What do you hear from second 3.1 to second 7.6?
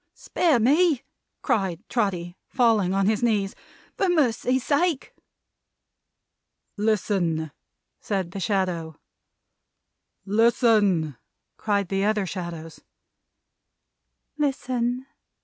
knees; "for Mercy's sake!" "Listen!"